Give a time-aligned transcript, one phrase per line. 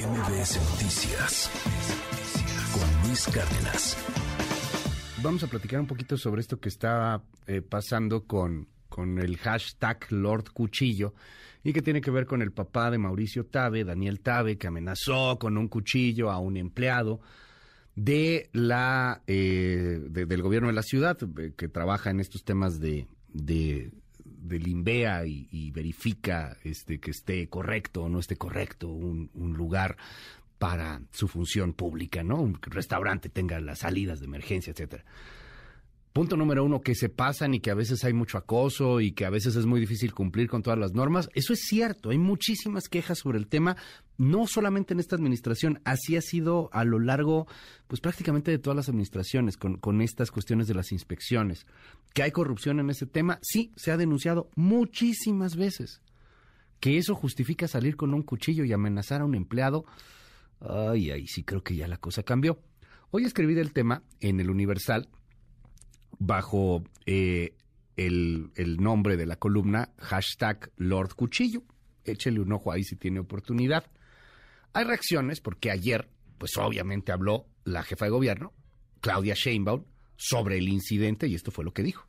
[0.00, 1.50] MBS Noticias
[2.72, 3.98] con Luis Cárdenas.
[5.22, 10.06] Vamos a platicar un poquito sobre esto que está eh, pasando con, con el hashtag
[10.10, 11.12] Lord Cuchillo
[11.62, 15.38] y que tiene que ver con el papá de Mauricio Tabe, Daniel Tabe, que amenazó
[15.38, 17.20] con un cuchillo a un empleado
[17.94, 23.06] de la eh, del gobierno de la ciudad eh, que trabaja en estos temas de,
[23.28, 23.92] de
[24.40, 29.96] del INVEA y, verifica este, que esté correcto o no esté correcto un, un, lugar
[30.58, 32.40] para su función pública, ¿no?
[32.40, 35.04] Un restaurante tenga las salidas de emergencia, etcétera.
[36.12, 39.24] Punto número uno, que se pasan y que a veces hay mucho acoso y que
[39.24, 41.28] a veces es muy difícil cumplir con todas las normas.
[41.34, 43.76] Eso es cierto, hay muchísimas quejas sobre el tema,
[44.18, 47.46] no solamente en esta administración, así ha sido a lo largo,
[47.86, 51.64] pues prácticamente de todas las administraciones, con, estas cuestiones de las inspecciones.
[52.12, 56.02] Que hay corrupción en ese tema, sí, se ha denunciado muchísimas veces.
[56.80, 59.84] Que eso justifica salir con un cuchillo y amenazar a un empleado,
[60.58, 62.58] ay, ay, sí creo que ya la cosa cambió.
[63.12, 65.08] Hoy escribí del tema en el Universal
[66.20, 67.54] bajo eh,
[67.96, 71.62] el, nombre de la columna hashtag Lord Cuchillo.
[72.04, 73.84] Échele un ojo ahí si tiene oportunidad.
[74.72, 78.52] Hay reacciones porque ayer, pues obviamente habló la jefa de gobierno,
[79.00, 79.84] Claudia Sheinbaum,
[80.16, 82.06] sobre el incidente y esto fue lo que dijo.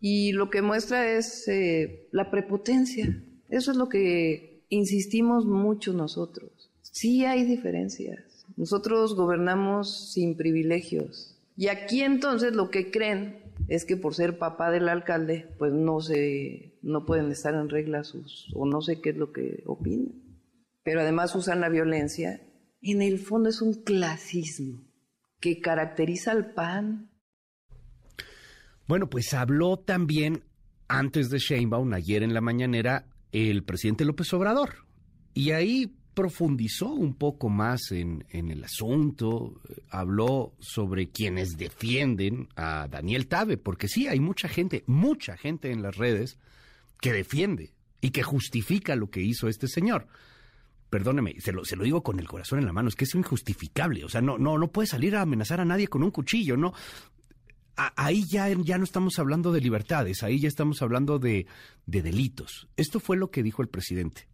[0.00, 3.22] Y lo que muestra es eh, la prepotencia.
[3.48, 6.70] Eso es lo que insistimos mucho nosotros.
[6.82, 8.46] Sí hay diferencias.
[8.56, 11.35] Nosotros gobernamos sin privilegios.
[11.56, 16.00] Y aquí entonces lo que creen es que por ser papá del alcalde, pues no
[16.00, 20.22] se, no pueden estar en regla sus, o no sé qué es lo que opinan.
[20.84, 22.40] Pero además usan la violencia.
[22.82, 24.84] En el fondo es un clasismo
[25.40, 27.10] que caracteriza al PAN.
[28.86, 30.44] Bueno, pues habló también
[30.88, 34.86] antes de Sheinbaum, ayer en la mañanera, el presidente López Obrador.
[35.34, 43.26] Y ahí profundizó un poco más en, el asunto, habló sobre quienes defienden a Daniel
[43.26, 46.38] Tabe, porque sí, hay mucha gente, mucha gente en las redes
[47.02, 50.06] que defiende y que justifica lo que hizo este señor.
[50.88, 53.14] Perdóneme, se lo, se lo digo con el corazón en la mano, es que es
[53.14, 56.56] injustificable, o sea, no, no, no puede salir a amenazar a nadie con un cuchillo,
[56.56, 56.72] no.
[57.76, 61.46] ahí ya, ya no estamos hablando de libertades, ahí ya estamos hablando de,
[61.84, 62.68] de delitos.
[62.78, 64.28] Esto fue lo que dijo el presidente.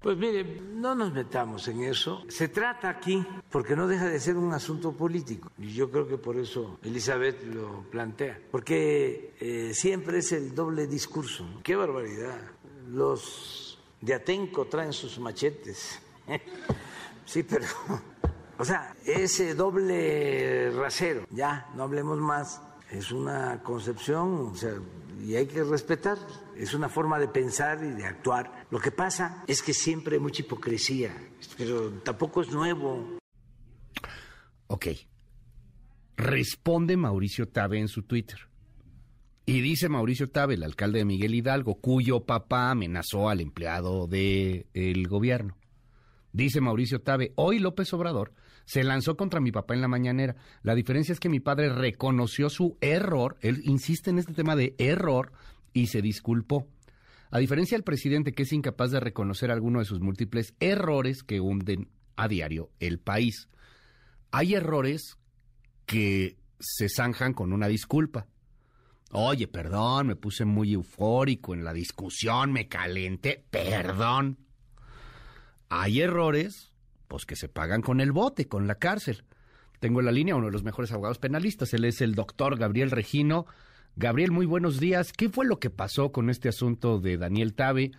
[0.00, 2.24] Pues mire, no nos metamos en eso.
[2.28, 5.50] Se trata aquí, porque no deja de ser un asunto político.
[5.58, 8.40] Y yo creo que por eso Elizabeth lo plantea.
[8.50, 11.44] Porque eh, siempre es el doble discurso.
[11.62, 12.40] ¡Qué barbaridad!
[12.88, 16.00] Los de Atenco traen sus machetes.
[17.26, 17.66] sí, pero...
[18.56, 22.60] O sea, ese doble rasero, ya, no hablemos más.
[22.90, 24.74] Es una concepción, o sea,
[25.22, 26.18] y hay que respetar.
[26.60, 28.66] Es una forma de pensar y de actuar.
[28.70, 31.10] Lo que pasa es que siempre hay mucha hipocresía,
[31.56, 33.16] pero tampoco es nuevo.
[34.66, 34.88] Ok.
[36.18, 38.40] Responde Mauricio Tabe en su Twitter.
[39.46, 45.08] Y dice Mauricio Tabe, el alcalde de Miguel Hidalgo, cuyo papá amenazó al empleado del
[45.08, 45.56] gobierno.
[46.30, 48.34] Dice Mauricio Tabe, hoy López Obrador
[48.66, 50.36] se lanzó contra mi papá en la mañanera.
[50.62, 54.74] La diferencia es que mi padre reconoció su error, él insiste en este tema de
[54.76, 55.32] error
[55.72, 56.66] y se disculpó.
[57.30, 61.40] A diferencia del presidente que es incapaz de reconocer alguno de sus múltiples errores que
[61.40, 63.48] hunden a diario el país.
[64.32, 65.16] Hay errores
[65.86, 68.26] que se zanjan con una disculpa.
[69.12, 74.38] Oye, perdón, me puse muy eufórico en la discusión, me calenté, perdón.
[75.68, 76.70] Hay errores
[77.08, 79.24] pues que se pagan con el bote, con la cárcel.
[79.80, 82.92] Tengo en la línea uno de los mejores abogados penalistas, él es el doctor Gabriel
[82.92, 83.46] Regino.
[83.96, 85.12] Gabriel, muy buenos días.
[85.12, 87.90] ¿Qué fue lo que pasó con este asunto de Daniel Tabe?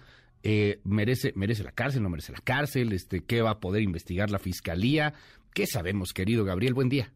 [0.43, 2.01] Eh, ¿merece, ¿Merece la cárcel?
[2.01, 2.93] ¿No merece la cárcel?
[2.93, 5.13] Este, ¿Qué va a poder investigar la fiscalía?
[5.53, 6.73] ¿Qué sabemos, querido Gabriel?
[6.73, 7.11] Buen día.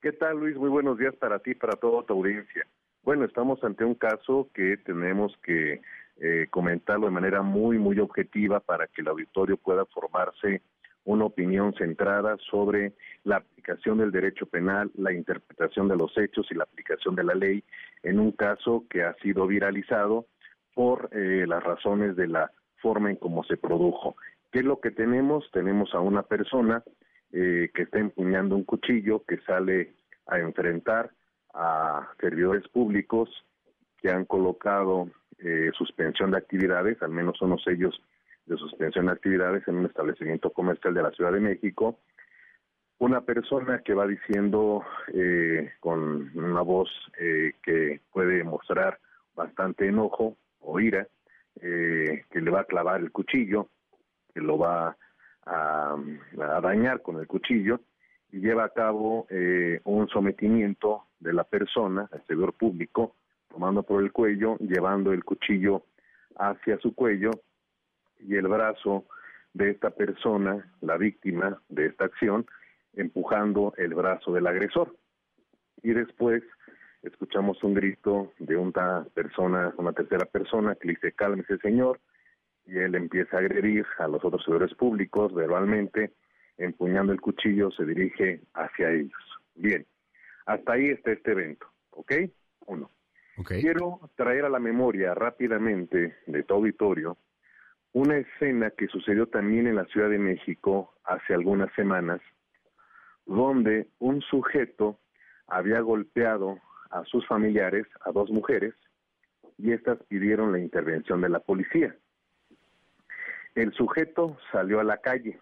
[0.00, 0.56] ¿Qué tal, Luis?
[0.56, 2.66] Muy buenos días para ti y para toda tu audiencia.
[3.02, 5.80] Bueno, estamos ante un caso que tenemos que
[6.18, 10.62] eh, comentarlo de manera muy, muy objetiva para que el auditorio pueda formarse
[11.06, 12.92] una opinión centrada sobre
[13.24, 17.34] la aplicación del derecho penal, la interpretación de los hechos y la aplicación de la
[17.34, 17.64] ley
[18.02, 20.26] en un caso que ha sido viralizado
[20.74, 22.50] por eh, las razones de la
[22.82, 24.16] forma en cómo se produjo.
[24.52, 25.48] ¿Qué es lo que tenemos?
[25.52, 26.82] Tenemos a una persona
[27.32, 29.94] eh, que está empuñando un cuchillo, que sale
[30.26, 31.10] a enfrentar
[31.54, 33.30] a servidores públicos
[34.02, 38.00] que han colocado eh, suspensión de actividades, al menos unos ellos
[38.46, 41.98] de suspensión de actividades en un establecimiento comercial de la Ciudad de México.
[42.98, 44.82] Una persona que va diciendo
[45.12, 46.88] eh, con una voz
[47.18, 48.98] eh, que puede mostrar
[49.34, 51.06] bastante enojo o ira,
[51.60, 53.68] eh, que le va a clavar el cuchillo,
[54.32, 54.96] que lo va
[55.44, 55.96] a,
[56.62, 57.80] dañar con el cuchillo
[58.32, 59.26] y lleva a cabo
[59.84, 63.14] un sometimiento de la persona, el servidor público,
[63.48, 65.82] tomando por el cuello, llevando el cuchillo
[66.36, 67.30] hacia su cuello
[68.20, 69.04] y el brazo
[69.54, 72.46] de esta persona, la víctima de esta acción,
[72.94, 74.94] empujando el brazo del agresor.
[75.82, 76.42] Y después
[77.02, 82.00] escuchamos un grito de una persona, una tercera persona, que dice, cálmese señor,
[82.66, 86.12] y él empieza a agredir a los otros servidores públicos verbalmente,
[86.58, 89.22] empuñando el cuchillo, se dirige hacia ellos.
[89.54, 89.86] Bien,
[90.46, 92.12] hasta ahí está este evento, ¿ok?
[92.66, 92.90] Uno.
[93.46, 97.18] Quiero traer a la memoria rápidamente de tu auditorio
[97.96, 102.20] una escena que sucedió también en la Ciudad de México hace algunas semanas,
[103.24, 105.00] donde un sujeto
[105.46, 106.60] había golpeado
[106.90, 108.74] a sus familiares, a dos mujeres,
[109.56, 111.96] y estas pidieron la intervención de la policía.
[113.54, 115.40] El sujeto salió a la calle,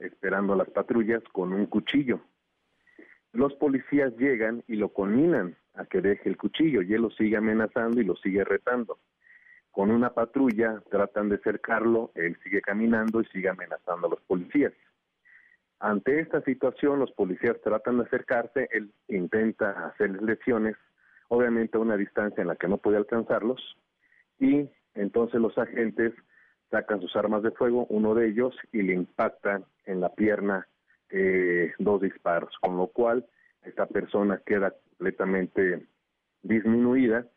[0.00, 2.20] esperando a las patrullas con un cuchillo.
[3.32, 7.38] Los policías llegan y lo conminan a que deje el cuchillo y él lo sigue
[7.38, 8.98] amenazando y lo sigue retando.
[9.78, 14.72] Con una patrulla tratan de cercarlo, él sigue caminando y sigue amenazando a los policías.
[15.78, 20.74] Ante esta situación, los policías tratan de acercarse, él intenta hacerles lesiones,
[21.28, 23.78] obviamente a una distancia en la que no puede alcanzarlos,
[24.40, 26.12] y entonces los agentes
[26.72, 30.66] sacan sus armas de fuego, uno de ellos, y le impactan en la pierna
[31.08, 33.24] eh, dos disparos, con lo cual
[33.62, 35.86] esta persona queda completamente
[36.42, 37.28] disminuida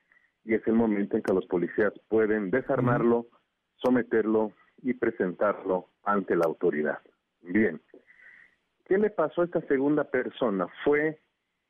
[0.43, 3.27] y es el momento en que los policías pueden desarmarlo,
[3.75, 4.51] someterlo
[4.81, 6.99] y presentarlo ante la autoridad.
[7.41, 7.81] Bien,
[8.85, 10.67] ¿qué le pasó a esta segunda persona?
[10.83, 11.19] Fue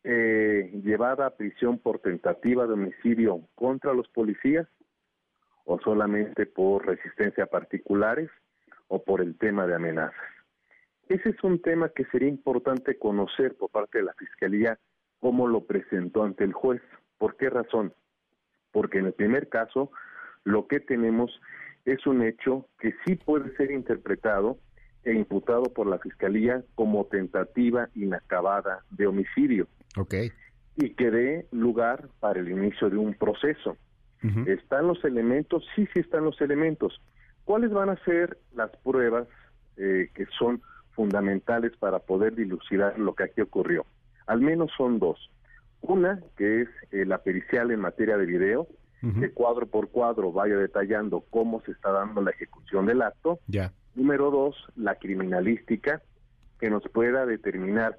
[0.03, 4.67] eh, llevada a prisión por tentativa de homicidio contra los policías
[5.65, 8.29] o solamente por resistencia a particulares
[8.87, 10.15] o por el tema de amenazas.
[11.07, 14.79] Ese es un tema que sería importante conocer por parte de la Fiscalía
[15.19, 16.81] cómo lo presentó ante el juez.
[17.17, 17.93] ¿Por qué razón?
[18.71, 19.91] Porque en el primer caso
[20.43, 21.31] lo que tenemos
[21.85, 24.57] es un hecho que sí puede ser interpretado
[25.03, 29.67] e imputado por la Fiscalía como tentativa inacabada de homicidio.
[29.97, 30.31] Okay.
[30.77, 33.77] Y que dé lugar para el inicio de un proceso.
[34.45, 35.65] ¿Están los elementos?
[35.75, 37.01] Sí, sí están los elementos.
[37.43, 39.27] ¿Cuáles van a ser las pruebas
[39.77, 43.83] eh, que son fundamentales para poder dilucidar lo que aquí ocurrió?
[44.27, 45.31] Al menos son dos.
[45.81, 48.67] Una, que es eh, la pericial en materia de video,
[49.19, 53.39] que cuadro por cuadro vaya detallando cómo se está dando la ejecución del acto.
[53.95, 56.03] Número dos, la criminalística,
[56.59, 57.97] que nos pueda determinar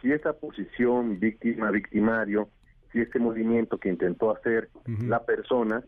[0.00, 2.48] si esa posición víctima-victimario
[2.92, 5.82] si este movimiento que intentó hacer la persona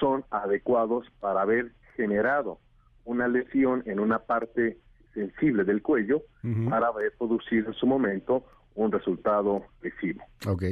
[0.00, 2.58] son adecuados para haber generado
[3.04, 4.78] una lesión en una parte
[5.14, 6.22] sensible del cuello
[6.68, 8.44] para haber producido en su momento
[8.74, 10.22] un resultado lesivo.
[10.46, 10.64] Ok.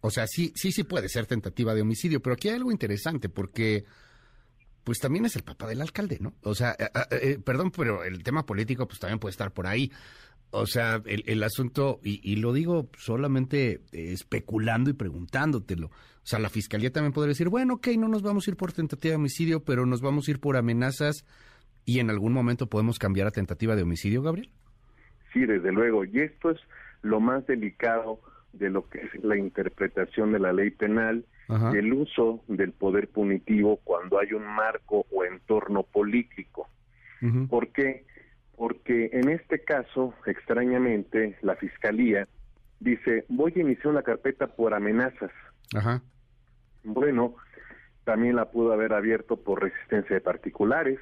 [0.00, 3.28] O sea, sí, sí, sí puede ser tentativa de homicidio, pero aquí hay algo interesante
[3.28, 3.84] porque
[4.84, 6.34] pues también es el papá del alcalde, ¿no?
[6.42, 9.66] O sea, eh, eh, eh, perdón, pero el tema político pues también puede estar por
[9.66, 9.90] ahí.
[10.50, 15.88] O sea, el, asunto, y, lo digo solamente especulando y preguntándotelo.
[15.88, 15.92] O
[16.22, 19.10] sea, la fiscalía también podría decir, bueno, ok, no nos vamos a ir por tentativa
[19.10, 21.26] de homicidio, pero nos vamos a ir por amenazas
[21.84, 24.50] y en algún momento podemos cambiar a tentativa de homicidio, Gabriel.
[25.32, 26.04] Sí, desde luego.
[26.04, 26.60] Y esto es
[27.02, 28.20] lo más delicado
[28.52, 33.08] de lo que es la interpretación de la ley penal y el uso del poder
[33.08, 36.68] punitivo cuando hay un marco o entorno político.
[37.48, 38.04] ¿Por qué?
[38.56, 42.26] porque en este caso, extrañamente, la fiscalía
[42.80, 45.30] dice, voy a iniciar una carpeta por amenazas.
[45.74, 46.02] Ajá.
[46.82, 47.34] Bueno,
[48.04, 50.98] también la pudo haber abierto por resistencia de particulares,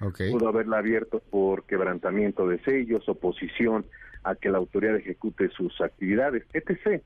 [0.00, 0.30] okay.
[0.30, 3.86] pudo haberla abierto por quebrantamiento de sellos, oposición
[4.24, 7.02] a que la autoridad ejecute sus actividades, etc.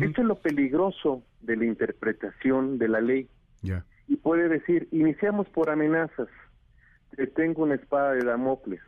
[0.00, 3.28] Esto es lo peligroso de la interpretación de la ley.
[3.60, 3.84] Ya.
[4.08, 6.28] Y puede decir, iniciamos por amenazas,
[7.34, 8.80] tengo una espada de Damocles,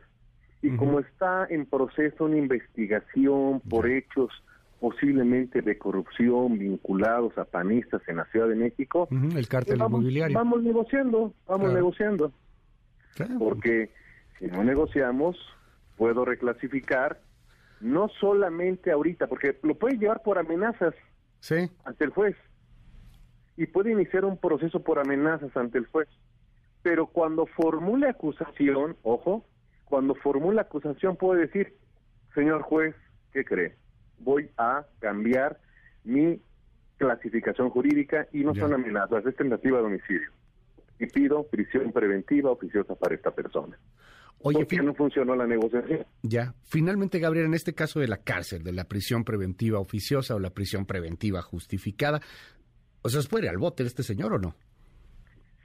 [0.63, 4.31] y como está en proceso una investigación por hechos
[4.81, 10.37] posiblemente de corrupción vinculados a panistas en la Ciudad de México, el cártel vamos, inmobiliario.
[10.37, 12.33] Vamos negociando, vamos negociando.
[13.39, 13.91] Porque
[14.39, 15.37] si no negociamos,
[15.97, 17.21] puedo reclasificar
[17.81, 20.95] no solamente ahorita, porque lo puede llevar por amenazas
[21.41, 21.71] sí.
[21.85, 22.37] ante el juez
[23.57, 26.09] y puede iniciar un proceso por amenazas ante el juez.
[26.83, 29.45] Pero cuando formule acusación, ojo,
[29.85, 31.75] cuando formula acusación puede decir,
[32.35, 32.95] señor juez,
[33.33, 33.75] ¿qué cree?
[34.19, 35.59] Voy a cambiar
[36.05, 36.41] mi
[36.99, 40.31] clasificación jurídica y no son amenazas, es tentativa de homicidio.
[40.99, 43.79] Y pido prisión preventiva oficiosa para esta persona.
[44.41, 46.07] Oye, porque no funcionó la negociación.
[46.23, 46.55] Ya.
[46.65, 50.51] Finalmente, Gabriel, en este caso de la cárcel, de la prisión preventiva oficiosa o la
[50.51, 52.21] prisión preventiva justificada,
[53.03, 54.55] o sea, ¿se puede ir al bote este señor o no?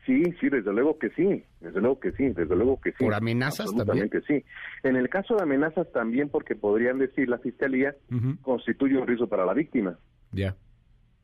[0.06, 3.04] Sí, sí, desde luego que sí, desde luego que sí, desde luego que sí.
[3.04, 4.44] ¿Por amenazas Absolutamente sí.
[4.84, 7.96] En el caso de amenazas también porque podrían decir la fiscalía
[8.42, 10.00] constituye un riesgo para la víctima.
[10.32, 10.56] Ya.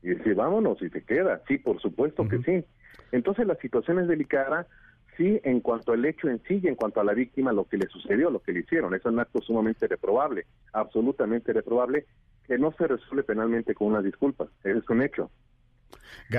[0.02, 1.42] Y decir, vámonos y se queda.
[1.48, 2.64] Sí, por supuesto que sí.
[3.12, 4.66] Entonces la situación es delicada
[5.18, 7.76] sí en cuanto al hecho en sí y en cuanto a la víctima, lo que
[7.76, 8.94] le sucedió, lo que le hicieron.
[8.94, 12.06] Es un acto sumamente reprobable, absolutamente reprobable,
[12.46, 14.48] que no se resuelve penalmente con unas disculpas.
[14.64, 15.30] Ese es un hecho.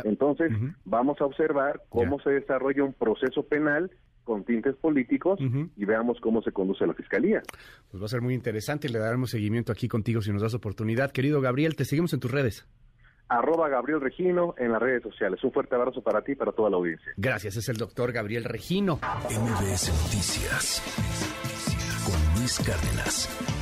[0.04, 0.52] Entonces,
[0.86, 3.92] vamos a observar cómo se desarrolla un proceso penal
[4.24, 5.40] con tintes políticos
[5.76, 7.42] y veamos cómo se conduce la fiscalía.
[7.90, 10.54] Pues va a ser muy interesante y le daremos seguimiento aquí contigo si nos das
[10.54, 11.12] oportunidad.
[11.12, 12.68] Querido Gabriel, te seguimos en tus redes
[13.30, 15.44] arroba Gabriel Regino en las redes sociales.
[15.44, 17.14] Un fuerte abrazo para ti y para toda la audiencia.
[17.18, 19.00] Gracias, es el doctor Gabriel Regino.
[19.30, 20.82] MBS Noticias
[22.06, 23.59] con Luis Cárdenas.